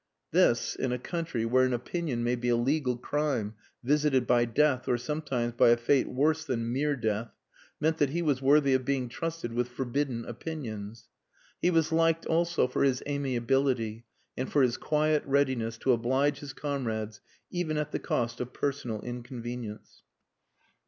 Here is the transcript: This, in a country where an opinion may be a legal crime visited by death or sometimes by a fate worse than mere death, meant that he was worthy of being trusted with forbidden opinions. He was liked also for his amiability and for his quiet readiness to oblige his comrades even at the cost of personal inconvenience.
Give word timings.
This, 0.31 0.75
in 0.75 0.91
a 0.91 0.97
country 0.97 1.45
where 1.45 1.63
an 1.63 1.73
opinion 1.73 2.23
may 2.23 2.33
be 2.35 2.49
a 2.49 2.55
legal 2.55 2.97
crime 2.97 3.53
visited 3.83 4.25
by 4.25 4.45
death 4.45 4.87
or 4.87 4.97
sometimes 4.97 5.53
by 5.53 5.69
a 5.69 5.77
fate 5.77 6.07
worse 6.07 6.43
than 6.43 6.73
mere 6.73 6.95
death, 6.95 7.29
meant 7.79 7.99
that 7.99 8.09
he 8.09 8.23
was 8.23 8.41
worthy 8.41 8.73
of 8.73 8.83
being 8.83 9.09
trusted 9.09 9.53
with 9.53 9.67
forbidden 9.67 10.25
opinions. 10.25 11.07
He 11.61 11.69
was 11.69 11.91
liked 11.91 12.25
also 12.25 12.65
for 12.67 12.83
his 12.83 13.03
amiability 13.07 14.05
and 14.35 14.51
for 14.51 14.63
his 14.63 14.75
quiet 14.75 15.21
readiness 15.23 15.77
to 15.77 15.91
oblige 15.93 16.39
his 16.39 16.53
comrades 16.53 17.21
even 17.51 17.77
at 17.77 17.91
the 17.91 17.99
cost 17.99 18.41
of 18.41 18.53
personal 18.53 19.01
inconvenience. 19.01 20.01